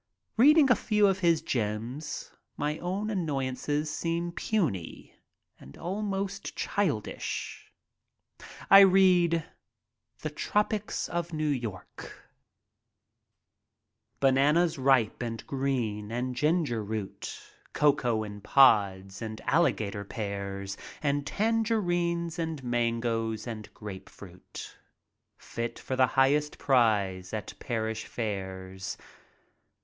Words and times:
Reading 0.35 0.71
a 0.71 0.75
few 0.75 1.05
of 1.05 1.19
his 1.19 1.43
gems, 1.43 2.31
my 2.57 2.79
own 2.79 3.11
annoyances 3.11 3.93
seem 3.93 4.31
puny 4.31 5.15
and 5.59 5.77
almost 5.77 6.55
childish. 6.55 7.71
I 8.71 8.79
read: 8.79 9.45
The 10.23 10.31
Tropics 10.31 11.07
of 11.07 11.33
New 11.33 11.49
York 11.49 12.31
Bananas 14.19 14.79
ripe 14.79 15.21
and 15.21 15.45
green, 15.45 16.11
and 16.11 16.33
ginger 16.35 16.83
root, 16.83 17.39
Cocoa 17.73 18.23
in 18.23 18.41
pods 18.41 19.21
and 19.21 19.39
alligator 19.41 20.03
pears, 20.03 20.77
And 21.03 21.27
tangerines 21.27 22.39
and 22.39 22.63
mangoes 22.63 23.45
and 23.45 23.71
grapefruit, 23.75 24.79
Fit 25.37 25.77
for 25.77 25.95
the 25.95 26.07
highest 26.17 26.57
prize 26.57 27.33
at 27.33 27.53
parish 27.59 28.05
fairs. 28.07 28.97